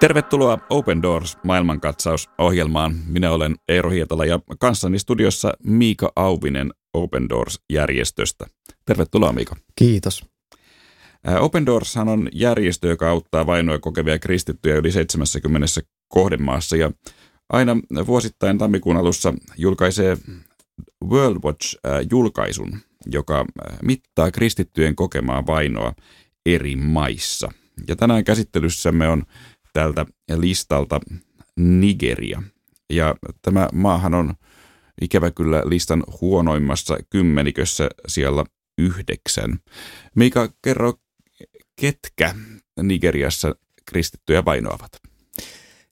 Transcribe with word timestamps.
Tervetuloa 0.00 0.58
Open 0.70 1.02
Doors 1.02 1.38
maailmankatsaus-ohjelmaan. 1.44 2.94
Minä 3.06 3.30
olen 3.30 3.54
Eero 3.68 3.90
Hietala 3.90 4.24
ja 4.24 4.40
kanssani 4.58 4.98
studiossa 4.98 5.52
Miika 5.64 6.12
Auvinen 6.16 6.72
Open 6.94 7.28
Doors-järjestöstä. 7.28 8.46
Tervetuloa 8.84 9.32
Miika. 9.32 9.56
Kiitos. 9.76 10.24
Open 11.40 11.66
Doors 11.66 11.96
on 11.96 12.28
järjestö, 12.32 12.88
joka 12.88 13.10
auttaa 13.10 13.46
vainoja 13.46 13.78
kokevia 13.78 14.18
kristittyjä 14.18 14.76
yli 14.76 14.92
70 14.92 15.66
kohdemaassa 16.08 16.76
ja 16.76 16.90
aina 17.48 17.76
vuosittain 18.06 18.58
tammikuun 18.58 18.96
alussa 18.96 19.34
julkaisee 19.58 20.16
World 21.04 21.38
Watch-julkaisun, 21.44 22.78
joka 23.06 23.44
mittaa 23.82 24.30
kristittyjen 24.30 24.96
kokemaa 24.96 25.46
vainoa 25.46 25.92
eri 26.46 26.76
maissa. 26.76 27.48
Ja 27.88 27.96
tänään 27.96 28.24
käsittelyssämme 28.24 29.08
on 29.08 29.22
tältä 29.76 30.06
listalta 30.36 31.00
Nigeria. 31.56 32.42
Ja 32.90 33.14
tämä 33.42 33.68
maahan 33.72 34.14
on 34.14 34.34
ikävä 35.00 35.30
kyllä 35.30 35.62
listan 35.64 36.04
huonoimmassa 36.20 36.96
kymmenikössä 37.10 37.88
siellä 38.08 38.44
yhdeksän. 38.78 39.58
Miika, 40.14 40.52
kerro, 40.62 40.94
ketkä 41.80 42.34
Nigeriassa 42.82 43.54
kristittyjä 43.86 44.44
vainoavat? 44.44 44.90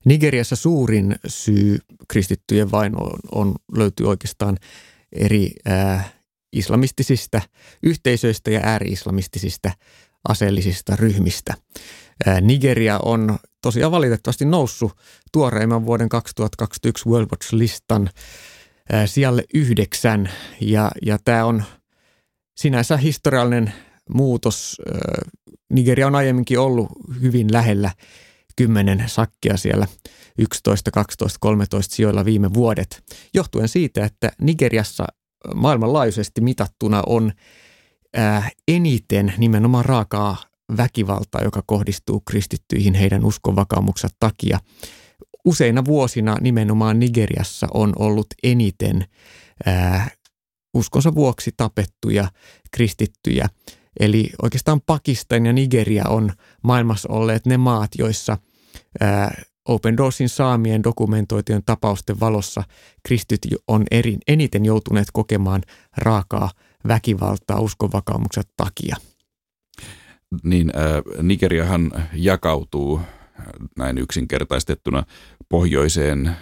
Nigeriassa 0.04 0.56
suurin 0.56 1.16
syy 1.26 1.78
kristittyjen 2.08 2.70
vainoon 2.70 3.18
on, 3.32 3.54
löytyy 3.76 4.08
oikeastaan 4.08 4.56
eri 5.12 5.50
äh, 5.68 6.14
islamistisista 6.52 7.40
yhteisöistä 7.82 8.50
ja 8.50 8.60
ääri-islamistisista 8.62 9.72
aseellisista 10.28 10.96
ryhmistä. 10.96 11.54
Nigeria 12.40 12.98
on 12.98 13.38
tosiaan 13.64 13.92
valitettavasti 13.92 14.44
noussut 14.44 14.92
tuoreimman 15.32 15.86
vuoden 15.86 16.08
2021 16.08 17.08
World 17.08 17.28
Watch-listan 17.32 18.10
sijalle 19.06 19.44
yhdeksän. 19.54 20.30
Ja, 20.60 20.90
ja 21.02 21.18
tämä 21.24 21.44
on 21.44 21.62
sinänsä 22.56 22.96
historiallinen 22.96 23.72
muutos. 24.10 24.76
Nigeria 25.72 26.06
on 26.06 26.14
aiemminkin 26.14 26.58
ollut 26.58 26.88
hyvin 27.22 27.52
lähellä 27.52 27.90
kymmenen 28.56 29.04
sakkia 29.06 29.56
siellä 29.56 29.86
11, 30.38 30.90
12, 30.90 31.38
13 31.40 31.94
sijoilla 31.94 32.24
viime 32.24 32.54
vuodet, 32.54 33.02
johtuen 33.34 33.68
siitä, 33.68 34.04
että 34.04 34.32
Nigeriassa 34.40 35.04
maailmanlaajuisesti 35.54 36.40
mitattuna 36.40 37.02
on 37.06 37.32
eniten 38.68 39.34
nimenomaan 39.38 39.84
raakaa 39.84 40.36
väkivaltaa, 40.76 41.42
joka 41.44 41.62
kohdistuu 41.66 42.20
kristittyihin 42.20 42.94
heidän 42.94 43.24
uskonvakaumuksen 43.24 44.10
takia. 44.20 44.58
Useina 45.44 45.84
vuosina 45.84 46.36
nimenomaan 46.40 47.00
Nigeriassa 47.00 47.66
on 47.74 47.92
ollut 47.98 48.26
eniten 48.42 49.04
ää, 49.66 50.10
uskonsa 50.74 51.14
vuoksi 51.14 51.50
tapettuja 51.56 52.28
kristittyjä. 52.70 53.48
Eli 54.00 54.30
oikeastaan 54.42 54.80
Pakistan 54.86 55.46
ja 55.46 55.52
Nigeria 55.52 56.04
on 56.08 56.32
maailmassa 56.62 57.08
olleet 57.12 57.46
ne 57.46 57.56
maat, 57.56 57.90
joissa 57.98 58.38
ää, 59.00 59.42
Open 59.68 59.96
Doorsin 59.96 60.28
saamien 60.28 60.82
dokumentoitujen 60.82 61.62
tapausten 61.66 62.20
valossa 62.20 62.62
kristit 63.02 63.40
on 63.68 63.84
eri, 63.90 64.18
eniten 64.28 64.64
joutuneet 64.64 65.08
kokemaan 65.12 65.62
raakaa 65.96 66.50
väkivaltaa 66.88 67.60
uskonvakaumuksen 67.60 68.44
takia 68.56 68.96
niin 70.42 70.72
äh, 70.76 71.22
Nigeriahan 71.22 71.90
jakautuu 72.12 73.00
äh, 73.00 73.46
näin 73.76 73.98
yksinkertaistettuna 73.98 75.02
pohjoiseen 75.48 76.26
äh, 76.26 76.36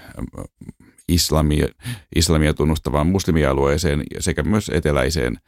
islamia, 1.08 1.68
islamia 2.16 2.54
tunnustavaan 2.54 3.06
muslimialueeseen 3.06 4.02
sekä 4.18 4.42
myös 4.42 4.68
eteläiseen 4.74 5.38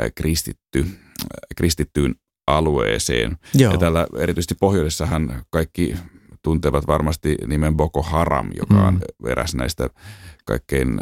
äh, 0.00 0.10
kristitty, 0.14 0.80
äh, 0.80 0.86
kristittyyn 1.56 2.14
alueeseen. 2.46 3.36
Joo. 3.54 3.72
Ja 3.72 3.78
täällä 3.78 4.06
erityisesti 4.18 4.54
pohjoisessahan 4.54 5.42
kaikki 5.50 5.94
tuntevat 6.42 6.86
varmasti 6.86 7.36
nimen 7.46 7.76
Boko 7.76 8.02
Haram, 8.02 8.50
joka 8.58 8.74
mm. 8.74 8.86
on 8.86 9.00
eräs 9.26 9.54
näistä 9.54 9.90
kaikkein 10.44 11.00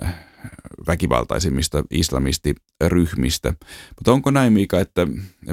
väkivaltaisimmista 0.86 1.84
islamistiryhmistä. 1.91 3.54
Mutta 3.97 4.12
onko 4.12 4.30
näin, 4.30 4.52
Miika, 4.52 4.80
että 4.80 5.06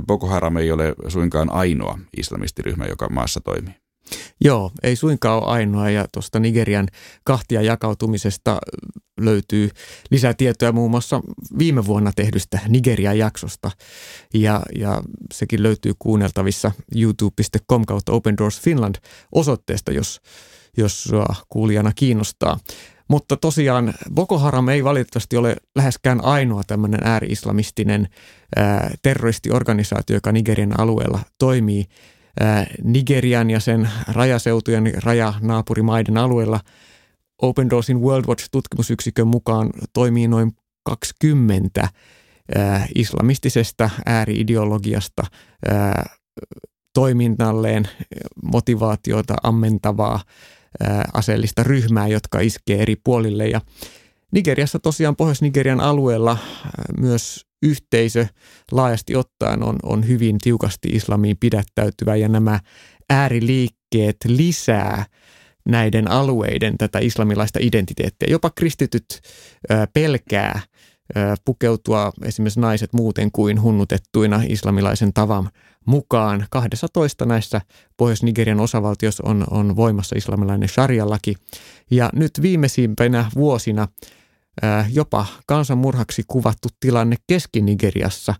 Boko 0.08 0.28
Haram 0.28 0.58
ei 0.58 0.72
ole 0.72 0.96
suinkaan 1.08 1.50
ainoa 1.50 2.00
islamistiryhmä, 2.18 2.86
joka 2.86 3.10
maassa 3.10 3.42
toimii? 3.42 3.83
Joo, 4.42 4.72
ei 4.84 4.96
suinkaan 4.96 5.44
ole 5.44 5.52
ainoa 5.52 5.90
ja 5.90 6.06
tuosta 6.12 6.40
Nigerian 6.40 6.88
kahtia 7.24 7.62
jakautumisesta 7.62 8.60
löytyy 9.20 9.70
lisää 10.12 10.34
tietoja 10.34 10.72
muun 10.72 10.92
muassa 10.92 11.22
viime 11.58 11.86
vuonna 11.86 12.12
tehdystä 12.16 12.60
Nigerian 12.68 13.18
jaksosta 13.18 13.72
ja, 14.34 14.62
ja 14.76 15.02
sekin 15.34 15.64
löytyy 15.64 15.94
kuunneltavissa 16.00 16.72
youtube.com 16.96 17.86
kautta 17.86 18.12
Open 18.12 18.38
Doors 18.38 18.62
Finland 18.62 18.96
osoitteesta, 19.32 19.92
jos, 19.92 20.22
jos 20.78 21.12
kuulijana 21.50 21.92
kiinnostaa. 21.96 22.60
Mutta 23.08 23.38
tosiaan 23.38 23.94
Boko 24.14 24.38
Haram 24.40 24.70
ei 24.70 24.84
valitettavasti 24.84 25.38
ole 25.38 25.56
läheskään 25.76 26.24
ainoa 26.24 26.64
tämmöinen 26.68 27.00
ääri-islamistinen 27.04 28.08
ää, 28.56 28.92
terroristiorganisaatio, 29.02 30.16
joka 30.16 30.32
Nigerian 30.32 30.80
alueella 30.80 31.20
toimii. 31.38 31.86
Ää, 32.40 32.68
Nigerian 32.84 33.50
ja 33.50 33.60
sen 33.60 33.90
rajaseutujen 34.08 34.92
rajanaapurimaiden 35.04 36.18
alueella 36.18 36.60
Open 37.42 37.70
Doorsin 37.70 38.02
World 38.02 38.26
Watch-tutkimusyksikön 38.26 39.28
mukaan 39.28 39.70
toimii 39.94 40.28
noin 40.28 40.52
20 40.86 41.90
ää, 42.56 42.88
islamistisesta 42.96 43.90
ääriideologiasta 44.06 45.24
ää, 45.70 46.06
toiminnalleen 46.94 47.88
motivaatiota 48.44 49.36
ammentavaa 49.44 50.20
aseellista 51.14 51.64
ryhmää, 51.64 52.08
jotka 52.08 52.40
iskee 52.40 52.82
eri 52.82 52.96
puolille. 52.96 53.48
Ja 53.48 53.62
Nigeriassa 54.32 54.80
tosiaan 54.80 55.16
Pohjois-Nigerian 55.16 55.80
alueella 55.80 56.38
myös 57.00 57.46
yhteisö 57.64 58.28
laajasti 58.72 59.16
ottaen 59.16 59.64
on, 59.64 59.76
on 59.84 60.08
hyvin 60.08 60.38
tiukasti 60.38 60.90
islamiin 60.90 61.38
pidättäytyvä 61.40 62.16
ja 62.16 62.28
nämä 62.28 62.60
ääriliikkeet 63.10 64.18
lisää 64.26 65.06
näiden 65.70 66.12
alueiden 66.12 66.78
tätä 66.78 67.00
islamilaista 67.00 67.60
identiteettiä. 67.62 68.28
Jopa 68.32 68.50
kristityt 68.56 69.22
pelkää 69.94 70.62
pukeutua 71.46 72.12
esimerkiksi 72.24 72.60
naiset 72.60 72.94
muuten 72.94 73.32
kuin 73.32 73.62
hunnutettuina 73.62 74.42
islamilaisen 74.48 75.14
tavan 75.14 75.50
mukaan. 75.86 76.46
12 76.50 77.26
näissä 77.26 77.62
Pohjois-Nigerian 77.98 78.60
osavaltiossa 78.60 79.24
on, 79.26 79.46
on 79.52 79.76
voimassa 79.76 80.16
islamilainen 80.18 80.70
sharia-laki. 80.70 81.36
Ja 81.92 82.10
nyt 82.14 82.32
viimeisimpänä 82.42 83.26
vuosina 83.36 83.88
jopa 84.94 85.26
kansanmurhaksi 85.46 86.24
kuvattu 86.28 86.68
tilanne 86.80 87.16
Keski-Nigeriassa 87.28 88.36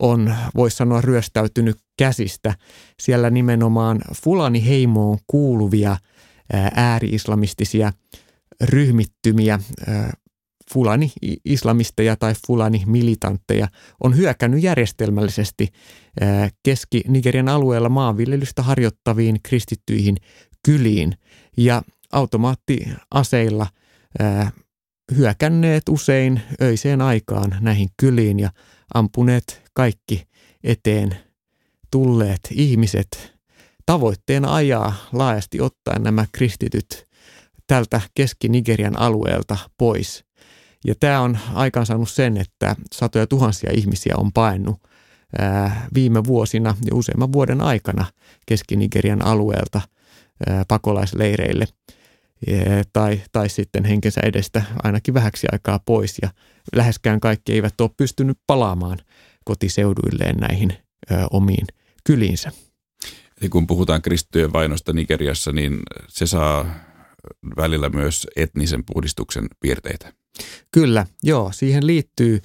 on, 0.00 0.34
voisi 0.54 0.76
sanoa, 0.76 1.00
ryöstäytynyt 1.00 1.76
käsistä. 1.98 2.54
Siellä 3.02 3.30
nimenomaan 3.30 4.00
Fulani-heimoon 4.24 5.18
kuuluvia 5.26 5.96
ääri-islamistisia 6.76 7.92
ryhmittymiä 8.60 9.60
fulani-islamisteja 10.72 12.16
tai 12.16 12.34
fulani-militantteja 12.46 13.68
on 14.04 14.16
hyökännyt 14.16 14.62
järjestelmällisesti 14.62 15.68
Keski-Nigerian 16.62 17.48
alueella 17.48 17.88
maanviljelystä 17.88 18.62
harjoittaviin 18.62 19.42
kristittyihin 19.42 20.16
kyliin 20.64 21.12
ja 21.56 21.82
automaattiaseilla 22.12 23.66
hyökänneet 25.16 25.82
usein 25.88 26.42
öiseen 26.62 27.00
aikaan 27.00 27.56
näihin 27.60 27.88
kyliin 27.96 28.40
ja 28.40 28.50
ampuneet 28.94 29.62
kaikki 29.74 30.28
eteen 30.64 31.16
tulleet 31.90 32.40
ihmiset. 32.50 33.32
Tavoitteena 33.86 34.54
ajaa 34.54 34.94
laajasti 35.12 35.60
ottaen 35.60 36.02
nämä 36.02 36.26
kristityt 36.32 37.08
tältä 37.66 38.00
Keski-Nigerian 38.14 38.98
alueelta 38.98 39.56
pois. 39.78 40.24
Ja 40.84 40.94
tämä 41.00 41.20
on 41.20 41.38
aikaansaanut 41.54 42.10
sen, 42.10 42.36
että 42.36 42.76
satoja 42.92 43.26
tuhansia 43.26 43.70
ihmisiä 43.74 44.14
on 44.16 44.32
paennut 44.32 44.80
viime 45.94 46.24
vuosina 46.24 46.76
ja 46.84 46.94
useamman 46.94 47.32
vuoden 47.32 47.60
aikana 47.60 48.04
Keski-Nigerian 48.46 49.24
alueelta 49.24 49.80
pakolaisleireille 50.68 51.64
tai, 52.92 53.20
tai 53.32 53.48
sitten 53.48 53.84
henkensä 53.84 54.20
edestä 54.24 54.62
ainakin 54.82 55.14
vähäksi 55.14 55.46
aikaa 55.52 55.78
pois 55.78 56.18
ja 56.22 56.30
läheskään 56.76 57.20
kaikki 57.20 57.52
eivät 57.52 57.80
ole 57.80 57.90
pystynyt 57.96 58.38
palaamaan 58.46 58.98
kotiseuduilleen 59.44 60.36
näihin 60.36 60.72
omiin 61.30 61.66
kyliinsä. 62.04 62.52
Ja 63.42 63.48
kun 63.48 63.66
puhutaan 63.66 64.02
kristittyjen 64.02 64.52
vainosta 64.52 64.92
Nigeriassa, 64.92 65.52
niin 65.52 65.78
se 66.08 66.26
saa 66.26 66.74
välillä 67.56 67.88
myös 67.88 68.26
etnisen 68.36 68.84
puhdistuksen 68.84 69.46
piirteitä. 69.60 70.12
Kyllä, 70.70 71.06
joo. 71.22 71.52
Siihen 71.52 71.86
liittyy 71.86 72.40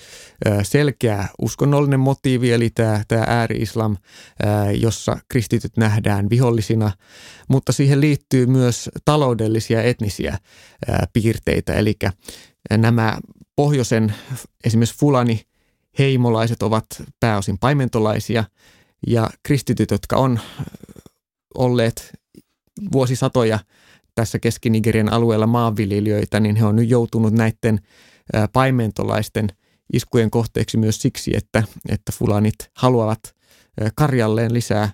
selkeä 0.63 1.28
uskonnollinen 1.42 2.00
motiivi, 2.00 2.51
eli 2.51 2.69
tämä, 2.69 3.04
tämä 3.07 3.24
ääri-islam, 3.28 3.98
jossa 4.74 5.18
kristityt 5.28 5.78
nähdään 5.78 6.30
vihollisina, 6.30 6.92
mutta 7.48 7.72
siihen 7.72 8.01
liittyy 8.01 8.45
myös 8.45 8.89
taloudellisia 9.06 9.84
etnisiä 9.84 10.38
piirteitä, 11.13 11.74
eli 11.74 11.95
nämä 12.78 13.18
pohjoisen 13.56 14.13
esimerkiksi 14.63 15.00
fulani 15.00 15.42
heimolaiset 16.00 16.63
ovat 16.63 16.86
pääosin 17.19 17.57
paimentolaisia 17.57 18.44
ja 19.07 19.30
kristityt, 19.44 19.92
jotka 19.92 20.18
on 20.18 20.39
olleet 21.56 22.12
vuosisatoja– 22.92 23.60
tässä 24.17 24.39
Keski-Nigerian 24.39 25.13
alueella 25.13 25.47
maanviljelijöitä, 25.47 26.39
niin 26.39 26.55
he 26.55 26.65
on 26.65 26.75
nyt 26.75 26.89
joutunut 26.89 27.33
näiden 27.33 27.79
paimentolaisten 28.53 29.47
iskujen 29.93 30.31
kohteeksi 30.31 30.77
myös 30.77 31.01
siksi, 31.01 31.31
että, 31.37 31.63
että 31.89 32.11
fulanit 32.11 32.55
haluavat 32.73 33.19
karjalleen 33.95 34.53
lisää 34.53 34.89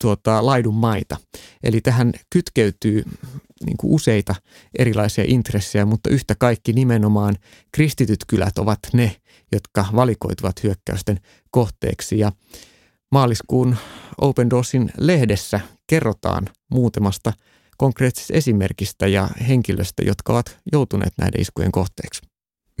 tuota, 0.00 0.46
laidun 0.46 0.74
maita. 0.74 1.16
Eli 1.62 1.80
tähän 1.80 2.12
kytkeytyy 2.30 3.02
niin 3.66 3.76
kuin 3.76 3.92
useita 3.92 4.34
erilaisia 4.78 5.24
intressejä, 5.26 5.86
mutta 5.86 6.10
yhtä 6.10 6.34
kaikki 6.38 6.72
nimenomaan 6.72 7.36
kristityt 7.72 8.24
kylät 8.26 8.58
ovat 8.58 8.78
ne, 8.92 9.16
jotka 9.52 9.86
valikoituvat 9.94 10.62
hyökkäysten 10.62 11.20
kohteeksi. 11.50 12.18
Ja 12.18 12.32
maaliskuun 13.12 13.76
Open 14.18 14.50
Doorsin 14.50 14.90
lehdessä 14.98 15.60
kerrotaan 15.86 16.46
muutamasta 16.70 17.32
konkreettisesta 17.78 18.34
esimerkistä 18.34 19.06
ja 19.06 19.28
henkilöstä, 19.48 20.02
jotka 20.02 20.32
ovat 20.32 20.58
joutuneet 20.72 21.12
näiden 21.18 21.40
iskujen 21.40 21.72
kohteeksi. 21.72 22.20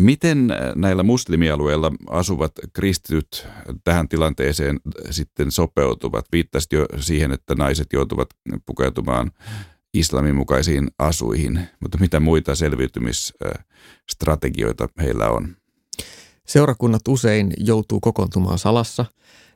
Miten 0.00 0.48
näillä 0.74 1.02
muslimialueilla 1.02 1.92
asuvat 2.10 2.52
kristityt 2.72 3.46
tähän 3.84 4.08
tilanteeseen 4.08 4.80
sitten 5.10 5.50
sopeutuvat? 5.50 6.24
Viittasit 6.32 6.72
jo 6.72 6.86
siihen, 7.00 7.32
että 7.32 7.54
naiset 7.54 7.86
joutuvat 7.92 8.28
pukeutumaan 8.66 9.30
islamin 9.94 10.36
mukaisiin 10.36 10.88
asuihin, 10.98 11.60
mutta 11.80 11.98
mitä 11.98 12.20
muita 12.20 12.54
selviytymisstrategioita 12.54 14.88
heillä 15.00 15.30
on? 15.30 15.56
Seurakunnat 16.46 17.08
usein 17.08 17.52
joutuu 17.56 18.00
kokoontumaan 18.00 18.58
salassa 18.58 19.04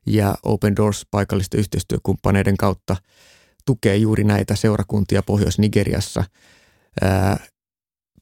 ja 0.07 0.35
Open 0.43 0.77
Doors 0.77 1.07
paikallisten 1.11 1.61
yhteistyökumppaneiden 1.61 2.57
kautta– 2.57 2.97
tukee 3.65 3.97
juuri 3.97 4.25
näitä 4.25 4.57
seurakuntia 4.57 5.23
Pohjois-Nigeriassa, 5.23 6.25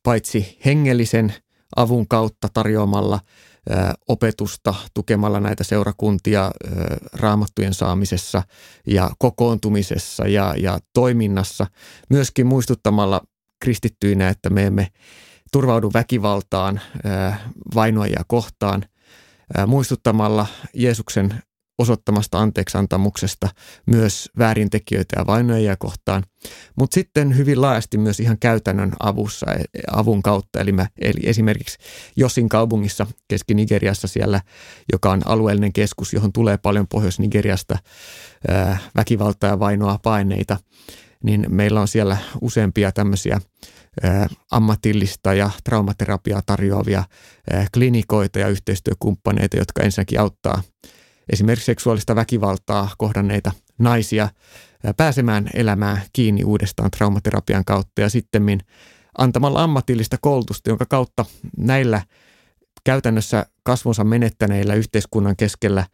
paitsi 0.02 0.58
hengellisen 0.64 1.34
avun 1.76 2.08
kautta 2.08 2.48
tarjoamalla 2.54 3.20
opetusta, 4.08 4.74
tukemalla 4.94 5.40
näitä 5.40 5.64
seurakuntia 5.64 6.50
raamattujen 7.12 7.74
saamisessa 7.74 8.42
ja 8.86 9.10
kokoontumisessa 9.18 10.26
ja, 10.28 10.54
ja 10.58 10.78
toiminnassa, 10.94 11.66
myöskin 12.10 12.46
muistuttamalla 12.46 13.20
kristittyinä, 13.64 14.28
että 14.28 14.50
me 14.50 14.66
emme 14.66 14.88
turvaudu 15.52 15.90
väkivaltaan, 15.94 16.80
vainoajia 17.74 18.22
kohtaan, 18.26 18.84
muistuttamalla 19.66 20.46
Jeesuksen 20.74 21.42
osoittamasta 21.80 22.38
anteeksantamuksesta 22.38 23.48
myös 23.86 24.30
väärintekijöitä 24.38 25.20
ja 25.20 25.26
vainoja 25.26 25.76
kohtaan, 25.76 26.24
mutta 26.76 26.94
sitten 26.94 27.36
hyvin 27.36 27.60
laajasti 27.60 27.98
myös 27.98 28.20
ihan 28.20 28.38
käytännön 28.38 28.92
avussa, 29.00 29.46
e, 29.52 29.62
avun 29.90 30.22
kautta. 30.22 30.60
Eli, 30.60 30.72
mä, 30.72 30.86
eli 31.00 31.20
esimerkiksi 31.24 31.78
Josin 32.16 32.48
kaupungissa 32.48 33.06
Keski-Nigeriassa 33.28 34.08
siellä, 34.08 34.40
joka 34.92 35.10
on 35.10 35.20
alueellinen 35.24 35.72
keskus, 35.72 36.12
johon 36.12 36.32
tulee 36.32 36.58
paljon 36.58 36.88
Pohjois-Nigeriasta 36.88 37.78
väkivaltaa 38.96 39.50
ja 39.50 39.58
vainoa 39.58 39.98
paineita, 40.02 40.56
niin 41.24 41.46
meillä 41.48 41.80
on 41.80 41.88
siellä 41.88 42.16
useampia 42.40 42.92
tämmöisiä 42.92 43.40
ammatillista 44.50 45.34
ja 45.34 45.50
traumaterapiaa 45.64 46.42
tarjoavia 46.46 47.04
klinikoita 47.74 48.38
ja 48.38 48.48
yhteistyökumppaneita, 48.48 49.56
jotka 49.56 49.82
ensinnäkin 49.82 50.20
auttaa 50.20 50.62
esimerkiksi 51.32 51.66
seksuaalista 51.66 52.16
väkivaltaa 52.16 52.90
kohdanneita 52.98 53.52
naisia 53.78 54.28
pääsemään 54.96 55.50
elämään 55.54 56.02
kiinni 56.12 56.44
uudestaan 56.44 56.90
traumaterapian 56.90 57.64
kautta 57.64 58.00
ja 58.00 58.08
sitten 58.08 58.58
antamalla 59.18 59.62
ammatillista 59.62 60.16
koulutusta, 60.20 60.70
jonka 60.70 60.86
kautta 60.88 61.24
näillä 61.56 62.02
käytännössä 62.84 63.46
kasvonsa 63.62 64.04
menettäneillä 64.04 64.74
yhteiskunnan 64.74 65.36
keskellä 65.36 65.86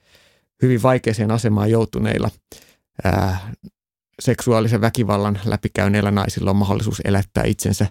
hyvin 0.62 0.82
vaikeaseen 0.82 1.30
asemaan 1.30 1.70
joutuneilla 1.70 2.30
ää, 3.04 3.52
seksuaalisen 4.20 4.80
väkivallan 4.80 5.40
läpikäyneillä 5.44 6.10
naisilla 6.10 6.50
on 6.50 6.56
mahdollisuus 6.56 7.00
elättää 7.04 7.44
itsensä 7.46 7.86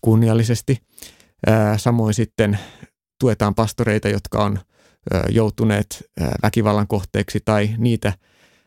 kunniallisesti. 0.00 0.78
Ää, 1.46 1.78
samoin 1.78 2.14
sitten 2.14 2.58
tuetaan 3.20 3.54
pastoreita, 3.54 4.08
jotka 4.08 4.44
on 4.44 4.58
joutuneet 5.28 6.04
väkivallan 6.42 6.86
kohteeksi 6.86 7.40
tai 7.44 7.70
niitä 7.78 8.12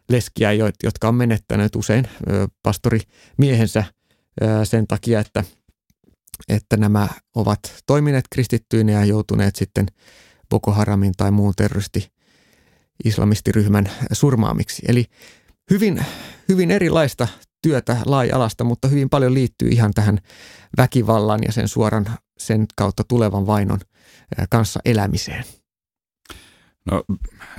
leskiä, 0.09 0.51
jotka 0.83 1.07
on 1.07 1.15
menettäneet 1.15 1.75
usein 1.75 2.07
pastorimiehensä 2.63 3.83
sen 4.63 4.87
takia, 4.87 5.19
että, 5.19 5.43
että 6.49 6.77
nämä 6.77 7.07
ovat 7.35 7.59
toimineet 7.85 8.25
kristittyinä 8.31 8.91
ja 8.91 9.05
joutuneet 9.05 9.55
sitten 9.55 9.85
Boko 10.49 10.71
Haramin 10.71 11.13
tai 11.17 11.31
muun 11.31 11.53
terroristi 11.57 12.11
islamistiryhmän 13.05 13.91
surmaamiksi. 14.11 14.81
Eli 14.87 15.05
hyvin, 15.69 16.05
hyvin 16.49 16.71
erilaista 16.71 17.27
työtä 17.61 17.97
laaja-alasta, 18.05 18.63
mutta 18.63 18.87
hyvin 18.87 19.09
paljon 19.09 19.33
liittyy 19.33 19.69
ihan 19.69 19.93
tähän 19.93 20.17
väkivallan 20.77 21.39
ja 21.45 21.51
sen 21.51 21.67
suoran 21.67 22.05
sen 22.37 22.65
kautta 22.75 23.03
tulevan 23.03 23.47
vainon 23.47 23.79
kanssa 24.49 24.79
elämiseen. 24.85 25.43
No 26.85 27.03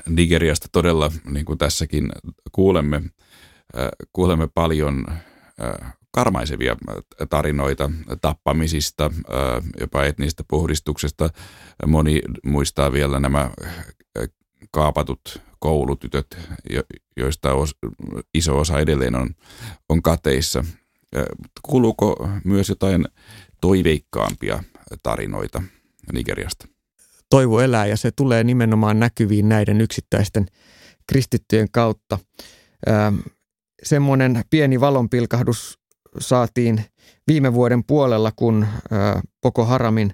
Nigeriasta 0.09 0.69
todella, 0.73 1.13
niin 1.25 1.45
kuin 1.45 1.59
tässäkin 1.59 2.13
kuulemme, 2.53 2.97
äh, 2.97 3.89
kuulemme 4.13 4.49
paljon 4.55 5.05
äh, 5.09 5.93
karmaisevia 6.11 6.77
tarinoita 7.31 7.91
tappamisista, 8.21 9.05
äh, 9.05 9.65
jopa 9.81 10.05
etnistä 10.05 10.45
puhdistuksesta. 10.49 11.31
Moni 11.87 12.23
muistaa 12.45 12.93
vielä 12.93 13.21
nämä 13.21 13.51
kaapatut 14.71 15.43
koulutytöt, 15.59 16.39
joista 17.17 17.49
iso 18.35 18.59
osa 18.59 18.79
edelleen 18.79 19.15
on, 19.15 19.31
on 19.89 20.03
kateissa. 20.03 20.65
Kuuluuko 21.63 22.29
myös 22.45 22.69
jotain 22.69 23.09
toiveikkaampia 23.61 24.65
tarinoita 25.03 25.63
Nigeriasta? 26.13 26.72
Toivo 27.33 27.61
elää 27.61 27.87
ja 27.87 27.97
se 27.97 28.11
tulee 28.11 28.45
nimenomaan 28.45 29.01
näkyviin 29.01 29.49
näiden 29.49 29.81
yksittäisten 29.81 30.47
kristittyjen 31.07 31.69
kautta. 31.73 32.19
Ähm, 32.89 33.19
semmoinen 33.83 34.43
pieni 34.51 34.81
valonpilkahdus 34.81 35.79
saatiin 36.19 36.85
viime 37.27 37.53
vuoden 37.53 37.85
puolella, 37.85 38.33
kun 38.37 38.63
äh, 38.63 39.23
Boko 39.43 39.65
Haramin 39.65 40.13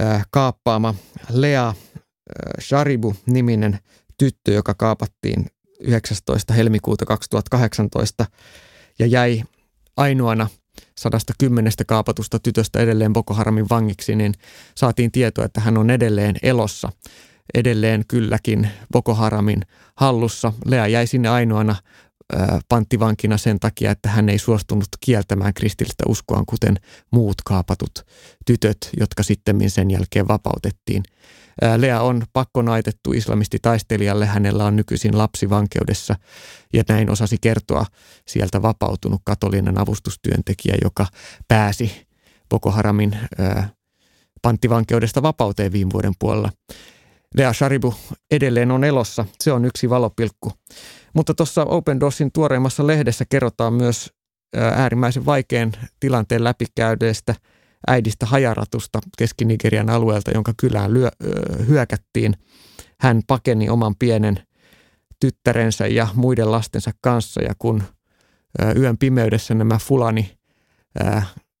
äh, 0.00 0.26
kaappaama 0.30 0.94
Lea 1.30 1.68
äh, 1.68 1.74
Sharibu-niminen 2.60 3.78
tyttö, 4.18 4.52
joka 4.52 4.74
kaapattiin 4.74 5.46
19. 5.80 6.54
helmikuuta 6.54 7.06
2018 7.06 8.26
ja 8.98 9.06
jäi 9.06 9.42
ainoana– 9.96 10.48
110 10.94 11.72
kaapatusta 11.86 12.38
tytöstä 12.38 12.78
edelleen 12.78 13.12
Boko 13.12 13.34
Haramin 13.34 13.68
vangiksi, 13.70 14.16
niin 14.16 14.34
saatiin 14.74 15.12
tietoa, 15.12 15.44
että 15.44 15.60
hän 15.60 15.78
on 15.78 15.90
edelleen 15.90 16.36
elossa. 16.42 16.92
Edelleen 17.54 18.04
kylläkin 18.08 18.70
Boko 18.92 19.14
Haramin 19.14 19.62
hallussa. 19.94 20.52
Lea 20.64 20.86
jäi 20.86 21.06
sinne 21.06 21.28
ainoana 21.28 21.76
panttivankina 22.68 23.38
sen 23.38 23.60
takia, 23.60 23.90
että 23.90 24.08
hän 24.08 24.28
ei 24.28 24.38
suostunut 24.38 24.88
kieltämään 25.00 25.54
kristillistä 25.54 26.04
uskoaan, 26.08 26.46
kuten 26.46 26.76
muut 27.10 27.42
kaapatut 27.44 28.06
tytöt, 28.46 28.90
jotka 29.00 29.22
sitten 29.22 29.70
sen 29.70 29.90
jälkeen 29.90 30.28
vapautettiin. 30.28 31.02
Lea 31.76 32.00
on 32.00 32.22
pakkonaitettu 32.32 33.12
islamistitaistelijalle, 33.12 34.26
hänellä 34.26 34.64
on 34.64 34.76
nykyisin 34.76 35.18
lapsi 35.18 35.50
vankeudessa 35.50 36.16
ja 36.72 36.84
näin 36.88 37.10
osasi 37.10 37.36
kertoa 37.40 37.86
sieltä 38.28 38.62
vapautunut 38.62 39.20
katolinen 39.24 39.78
avustustyöntekijä, 39.78 40.74
joka 40.84 41.06
pääsi 41.48 42.06
Boko 42.48 42.70
Haramin 42.70 43.18
panttivankeudesta 44.42 45.22
vapauteen 45.22 45.72
viime 45.72 45.90
vuoden 45.92 46.14
puolella. 46.18 46.52
Lea 47.36 47.52
Sharibu 47.52 47.94
edelleen 48.30 48.70
on 48.70 48.84
elossa. 48.84 49.24
Se 49.40 49.52
on 49.52 49.64
yksi 49.64 49.90
valopilkku. 49.90 50.52
Mutta 51.14 51.34
tuossa 51.34 51.64
Open 51.64 52.00
Doorsin 52.00 52.32
tuoreimmassa 52.32 52.86
lehdessä 52.86 53.24
kerrotaan 53.28 53.72
myös 53.72 54.12
äärimmäisen 54.56 55.26
vaikean 55.26 55.72
tilanteen 56.00 56.44
läpikäydeestä 56.44 57.34
äidistä 57.86 58.26
hajaratusta 58.26 59.00
Keski-Nigerian 59.18 59.90
alueelta, 59.90 60.30
jonka 60.30 60.52
kylään 60.56 60.94
lyö, 60.94 61.08
hyökättiin. 61.68 62.34
Hän 63.00 63.20
pakeni 63.26 63.68
oman 63.68 63.94
pienen 63.98 64.38
tyttärensä 65.20 65.86
ja 65.86 66.08
muiden 66.14 66.52
lastensa 66.52 66.90
kanssa 67.00 67.42
ja 67.42 67.54
kun 67.58 67.82
yön 68.76 68.98
pimeydessä 68.98 69.54
nämä 69.54 69.78
fulani, 69.78 70.38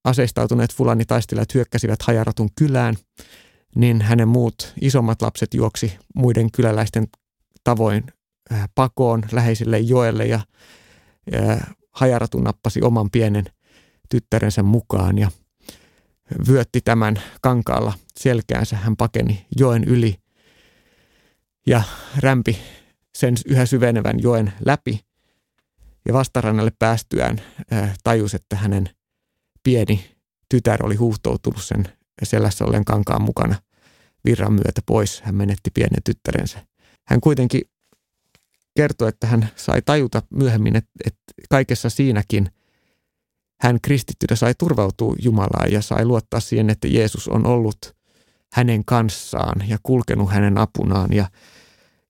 aseistautuneet 0.04 0.74
fulani 0.74 1.04
taistelijat 1.04 1.54
hyökkäsivät 1.54 2.02
hajaratun 2.02 2.48
kylään, 2.58 2.94
niin 3.76 4.02
hänen 4.02 4.28
muut 4.28 4.72
isommat 4.80 5.22
lapset 5.22 5.54
juoksi 5.54 5.98
muiden 6.14 6.52
kyläläisten 6.52 7.08
tavoin 7.64 8.04
pakoon 8.74 9.22
läheiselle 9.32 9.78
joelle 9.78 10.26
ja 10.26 10.40
hajaratu 11.92 12.40
nappasi 12.40 12.82
oman 12.82 13.10
pienen 13.10 13.44
tyttärensä 14.08 14.62
mukaan 14.62 15.18
ja 15.18 15.30
vyötti 16.48 16.80
tämän 16.80 17.22
kankaalla 17.40 17.92
selkäänsä. 18.18 18.76
Hän 18.76 18.96
pakeni 18.96 19.46
joen 19.58 19.84
yli 19.84 20.16
ja 21.66 21.82
rämpi 22.18 22.58
sen 23.18 23.34
yhä 23.46 23.66
syvenevän 23.66 24.22
joen 24.22 24.52
läpi. 24.64 25.00
Ja 26.08 26.14
vastarannalle 26.14 26.72
päästyään 26.78 27.42
tajusi, 28.04 28.36
että 28.36 28.56
hänen 28.56 28.88
pieni 29.62 30.16
tytär 30.48 30.86
oli 30.86 30.94
huuhtoutunut 30.94 31.64
sen 31.64 31.84
selässä 32.22 32.64
ollen 32.64 32.84
kankaan 32.84 33.22
mukana 33.22 33.54
virran 34.26 34.52
myötä 34.52 34.80
pois. 34.86 35.20
Hän 35.20 35.34
menetti 35.34 35.70
pienen 35.74 36.02
tyttärensä. 36.04 36.66
Hän 37.06 37.20
kuitenkin 37.20 37.60
kertoi, 38.76 39.08
että 39.08 39.26
hän 39.26 39.48
sai 39.56 39.82
tajuta 39.82 40.22
myöhemmin, 40.30 40.76
että, 40.76 40.90
että 41.04 41.22
kaikessa 41.50 41.90
siinäkin 41.90 42.50
hän 43.60 43.78
kristittynä 43.82 44.36
sai 44.36 44.54
turvautua 44.58 45.14
Jumalaan 45.22 45.72
ja 45.72 45.82
sai 45.82 46.04
luottaa 46.04 46.40
siihen, 46.40 46.70
että 46.70 46.88
Jeesus 46.88 47.28
on 47.28 47.46
ollut 47.46 47.96
hänen 48.52 48.84
kanssaan 48.84 49.68
ja 49.68 49.78
kulkenut 49.82 50.30
hänen 50.30 50.58
apunaan. 50.58 51.12
Ja, 51.12 51.30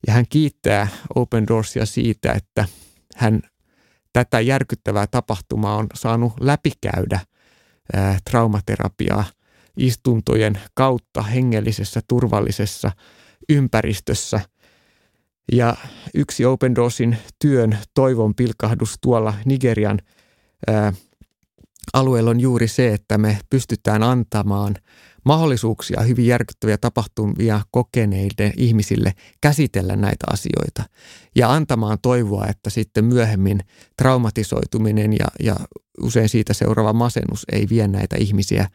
ja 0.06 0.12
hän 0.12 0.25
kiittää 0.28 0.88
Open 1.14 1.46
Doorsia 1.46 1.87
siitä, 1.87 2.32
että 2.32 2.68
hän 3.16 3.40
tätä 4.12 4.40
järkyttävää 4.40 5.06
tapahtumaa 5.06 5.76
on 5.76 5.87
saanut 5.94 6.32
läpikäydä 6.40 7.20
traumaterapiaa 8.30 9.25
istuntojen 9.76 10.61
kautta 10.75 11.23
hengellisessä 11.23 12.00
turvallisessa 12.09 12.90
ympäristössä– 13.49 14.40
ja 15.52 15.76
yksi 16.14 16.45
Open 16.45 16.75
Doorsin 16.75 17.18
työn 17.38 17.78
toivon 17.95 18.35
pilkahdus 18.35 18.95
tuolla 19.00 19.35
Nigerian 19.45 19.99
ää, 20.66 20.92
alueella 21.92 22.30
on 22.30 22.40
juuri 22.40 22.68
se, 22.68 22.95
että 22.95 23.18
me 23.18 23.38
pystytään 23.50 24.02
antamaan 24.02 24.75
mahdollisuuksia 25.25 26.00
hyvin 26.00 26.26
järkyttäviä 26.26 26.78
tapahtumia 26.78 27.61
kokeneille 27.71 28.52
ihmisille 28.56 29.12
käsitellä 29.40 29.97
näitä 29.97 30.26
asioita. 30.33 30.85
Ja 31.37 31.52
antamaan 31.52 31.99
toivoa, 32.02 32.47
että 32.47 32.71
sitten 32.71 33.04
myöhemmin 33.04 33.61
traumatisoituminen 33.97 35.12
ja, 35.12 35.26
ja 35.42 35.56
usein 36.02 36.28
siitä 36.28 36.54
seuraava 36.54 36.92
masennus 36.92 37.45
ei 37.52 37.66
vie 37.71 37.88
näitä 37.88 38.16
ihmisiä 38.18 38.68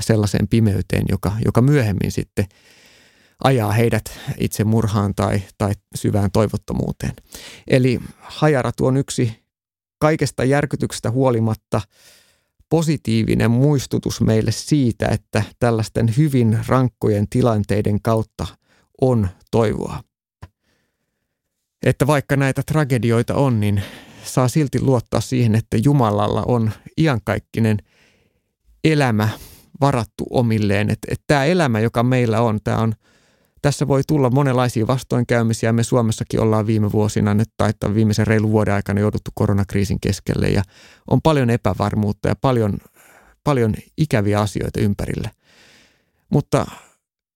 sellaiseen 0.00 0.48
pimeyteen, 0.48 1.04
joka, 1.08 1.32
joka 1.44 1.60
myöhemmin 1.62 2.12
sitten– 2.12 2.44
ajaa 3.44 3.72
heidät 3.72 4.20
itse 4.38 4.64
murhaan 4.64 5.14
tai, 5.14 5.42
tai 5.58 5.72
syvään 5.94 6.30
toivottomuuteen. 6.30 7.12
Eli 7.66 8.00
hajaratu 8.20 8.86
on 8.86 8.96
yksi 8.96 9.40
kaikesta 9.98 10.44
järkytyksestä 10.44 11.10
huolimatta 11.10 11.80
positiivinen 12.68 13.50
muistutus 13.50 14.20
meille 14.20 14.52
siitä, 14.52 15.08
että 15.08 15.42
tällaisten 15.58 16.14
hyvin 16.16 16.58
rankkojen 16.66 17.28
tilanteiden 17.28 18.02
kautta 18.02 18.46
on 19.00 19.28
toivoa. 19.50 20.02
Että 21.86 22.06
vaikka 22.06 22.36
näitä 22.36 22.62
tragedioita 22.66 23.34
on, 23.34 23.60
niin 23.60 23.82
saa 24.24 24.48
silti 24.48 24.80
luottaa 24.80 25.20
siihen, 25.20 25.54
että 25.54 25.76
Jumalalla 25.76 26.42
on 26.42 26.70
iankaikkinen 26.98 27.78
elämä 28.84 29.28
varattu 29.80 30.26
omilleen. 30.30 30.90
Että, 30.90 31.08
että 31.10 31.24
tämä 31.26 31.44
elämä, 31.44 31.80
joka 31.80 32.02
meillä 32.02 32.40
on, 32.40 32.58
tämä 32.64 32.78
on– 32.78 32.94
tässä 33.62 33.88
voi 33.88 34.02
tulla 34.06 34.30
monenlaisia 34.30 34.86
vastoinkäymisiä. 34.86 35.72
Me 35.72 35.82
Suomessakin 35.82 36.40
ollaan 36.40 36.66
viime 36.66 36.92
vuosina 36.92 37.34
nyt 37.34 37.48
tai 37.56 37.72
viimeisen 37.94 38.26
reilun 38.26 38.50
vuoden 38.50 38.74
aikana 38.74 39.00
jouduttu 39.00 39.30
koronakriisin 39.34 40.00
keskelle 40.00 40.48
ja 40.48 40.62
on 41.10 41.22
paljon 41.22 41.50
epävarmuutta 41.50 42.28
ja 42.28 42.36
paljon, 42.36 42.78
paljon 43.44 43.74
ikäviä 43.98 44.40
asioita 44.40 44.80
ympärillä. 44.80 45.30
Mutta 46.30 46.66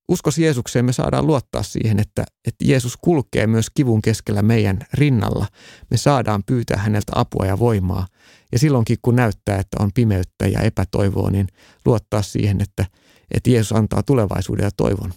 uskos 0.09 0.39
Jeesukseen 0.39 0.85
me 0.85 0.93
saadaan 0.93 1.27
luottaa 1.27 1.63
siihen, 1.63 2.01
että, 2.01 2.25
että 2.47 2.65
Jeesus 2.65 2.97
kulkee 2.97 3.47
myös 3.47 3.67
kivun 3.75 4.03
keskellä 4.03 4.43
meidän 4.43 4.79
rinnalla. 4.95 5.47
Me 5.91 5.97
saadaan 5.97 6.43
pyytää 6.47 6.79
häneltä 6.79 7.13
apua 7.15 7.47
ja 7.47 7.59
voimaa. 7.59 8.07
Ja 8.55 8.59
silloinkin 8.59 8.99
kun 9.03 9.17
näyttää, 9.17 9.59
että 9.59 9.77
on 9.81 9.91
pimeyttä 9.95 10.47
ja 10.47 10.61
epätoivoa, 10.61 11.31
niin 11.31 11.47
luottaa 11.85 12.23
siihen, 12.23 12.61
että, 12.61 12.87
että 13.35 13.51
Jeesus 13.51 13.73
antaa 13.73 14.03
tulevaisuuden 14.03 14.65
ja 14.65 14.71
toivon 14.77 15.13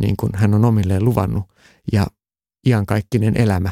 niin 0.00 0.16
kuin 0.16 0.32
hän 0.34 0.54
on 0.54 0.64
omilleen 0.64 1.04
luvannut 1.04 1.44
ja 1.92 2.06
iankaikkinen 2.66 3.36
elämä. 3.36 3.70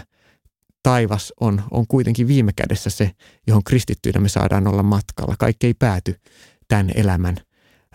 Taivas 0.82 1.32
on, 1.40 1.62
on 1.70 1.86
kuitenkin 1.86 2.28
viime 2.28 2.52
kädessä 2.56 2.90
se, 2.90 3.10
johon 3.46 3.64
kristittyinä 3.64 4.20
me 4.20 4.28
saadaan 4.28 4.68
olla 4.68 4.82
matkalla. 4.82 5.34
Kaikki 5.38 5.66
ei 5.66 5.74
pääty 5.74 6.14
tämän 6.68 6.90
elämän, 6.94 7.36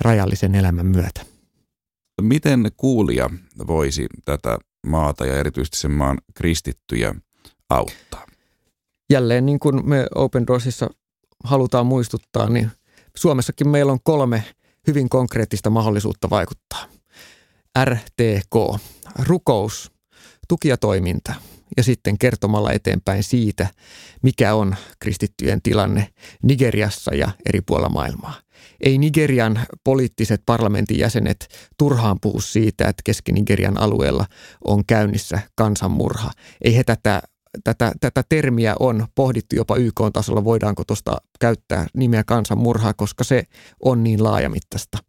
rajallisen 0.01 0.55
elämän 0.55 0.85
myötä. 0.85 1.25
Miten 2.21 2.71
kuulija 2.77 3.29
voisi 3.67 4.07
tätä 4.25 4.57
maata 4.87 5.25
ja 5.25 5.37
erityisesti 5.37 5.77
sen 5.77 5.91
maan 5.91 6.17
kristittyjä 6.35 7.15
auttaa? 7.69 8.27
Jälleen 9.09 9.45
niin 9.45 9.59
kuin 9.59 9.89
me 9.89 10.07
Open 10.15 10.47
Doorsissa 10.47 10.89
halutaan 11.43 11.85
muistuttaa, 11.85 12.49
niin 12.49 12.71
Suomessakin 13.15 13.69
meillä 13.69 13.91
on 13.91 13.99
kolme 14.03 14.43
hyvin 14.87 15.09
konkreettista 15.09 15.69
mahdollisuutta 15.69 16.29
vaikuttaa. 16.29 16.85
RTK, 17.83 18.81
rukous, 19.19 19.91
tuki 20.47 20.67
ja 20.67 20.77
toiminta 20.77 21.33
ja 21.77 21.83
sitten 21.83 22.17
kertomalla 22.17 22.71
eteenpäin 22.71 23.23
siitä, 23.23 23.67
mikä 24.21 24.55
on 24.55 24.75
kristittyjen 24.99 25.61
tilanne 25.61 26.13
Nigeriassa 26.43 27.15
ja 27.15 27.31
eri 27.45 27.61
puolilla 27.61 27.89
maailmaa. 27.89 28.33
Ei 28.81 28.97
Nigerian 28.97 29.59
poliittiset 29.83 30.41
parlamentin 30.45 30.99
jäsenet 30.99 31.47
turhaan 31.77 32.17
puhu 32.21 32.41
siitä, 32.41 32.87
että 32.87 33.01
Keski-Nigerian 33.03 33.81
alueella 33.81 34.25
on 34.67 34.85
käynnissä 34.85 35.39
kansanmurha. 35.55 36.31
Ei 36.61 36.75
he 36.75 36.83
tätä, 36.83 37.21
tätä, 37.63 37.91
tätä 37.99 38.23
termiä 38.29 38.75
on 38.79 39.07
pohdittu 39.15 39.55
jopa 39.55 39.75
YK-tasolla, 39.75 40.43
voidaanko 40.43 40.83
tuosta 40.87 41.17
käyttää 41.39 41.87
nimeä 41.93 42.23
kansanmurhaa, 42.23 42.93
koska 42.93 43.23
se 43.23 43.43
on 43.83 44.03
niin 44.03 44.23
laajamittaista– 44.23 44.97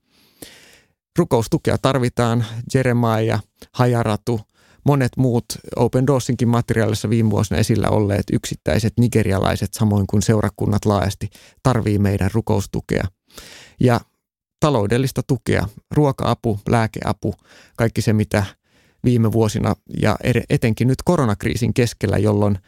rukoustukea 1.19 1.79
tarvitaan. 1.79 2.45
Jeremiah, 2.75 3.43
Hajaratu, 3.73 4.41
monet 4.85 5.13
muut 5.17 5.45
Open 5.77 6.07
Doorsinkin 6.07 6.49
materiaalissa 6.49 7.11
viime 7.11 7.31
vuosina 7.31 7.61
esillä 7.61 7.89
olleet 7.89 8.25
yksittäiset 8.33 8.93
nigerialaiset, 8.99 9.75
samoin 9.75 10.07
kuin 10.07 10.23
seurakunnat 10.23 10.85
laajasti, 10.85 11.31
tarvii 11.63 11.99
meidän 11.99 12.31
rukoustukea. 12.35 13.05
Ja 13.81 14.01
taloudellista 14.61 15.23
tukea, 15.23 15.69
ruoka-apu, 15.91 16.61
lääkeapu, 16.69 17.35
kaikki 17.77 18.03
se 18.03 18.13
mitä 18.13 18.45
viime 19.05 19.33
vuosina 19.33 19.75
ja 20.03 20.17
etenkin 20.51 20.89
nyt 20.89 21.03
koronakriisin 21.05 21.75
keskellä, 21.75 22.19
jolloin 22.19 22.59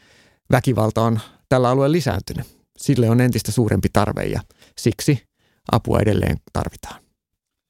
väkivalta 0.52 1.02
on 1.02 1.20
tällä 1.48 1.70
alueella 1.70 1.92
lisääntynyt. 1.92 2.46
Sille 2.76 3.10
on 3.10 3.20
entistä 3.20 3.52
suurempi 3.52 3.88
tarve 3.92 4.24
ja 4.24 4.40
siksi 4.78 5.22
apua 5.72 6.00
edelleen 6.00 6.36
tarvitaan. 6.52 7.00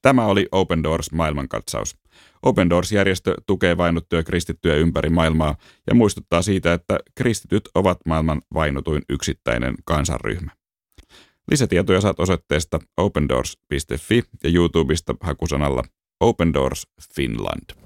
Tämä 0.02 0.26
oli 0.26 0.48
Open 0.52 0.82
Doors 0.82 1.12
maailmankatsaus. 1.12 1.96
Open 2.42 2.70
Doors-järjestö 2.70 3.34
tukee 3.46 3.76
vainottuja 3.76 4.22
kristittyjä 4.22 4.74
ympäri 4.74 5.10
maailmaa 5.10 5.56
ja 5.86 5.94
muistuttaa 5.94 6.42
siitä, 6.42 6.72
että 6.72 6.98
kristityt 7.14 7.68
ovat 7.74 7.98
maailman 8.06 8.42
vainotuin 8.54 9.02
yksittäinen 9.08 9.74
kansanryhmä. 9.84 10.50
Lisätietoja 11.50 12.00
saat 12.00 12.20
osoitteesta 12.20 12.78
opendoors.fi 12.96 14.22
ja 14.44 14.50
YouTubesta 14.54 15.14
hakusanalla 15.20 15.82
Open 16.20 16.54
Doors 16.54 16.86
Finland. 17.14 17.85